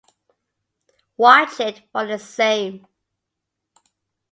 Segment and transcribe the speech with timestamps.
[1.15, 2.87] Watch it for the same.